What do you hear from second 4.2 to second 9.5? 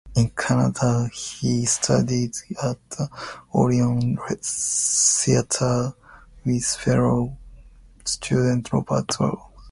theater with fellow student Robert Goulet.